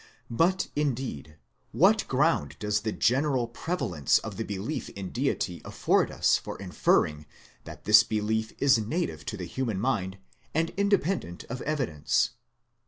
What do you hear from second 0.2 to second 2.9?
But, indeed, what ground does